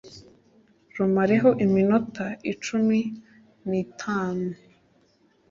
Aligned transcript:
rumareho 0.95 1.49
iminota 1.65 2.23
cumi 2.63 2.99
nitanu 3.69 4.49